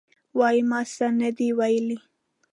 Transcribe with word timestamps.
وایي: 0.37 0.61
ما 0.69 0.79
څه 0.95 1.05
نه 1.19 1.29
دي 1.37 1.49
ویلي. 1.57 1.97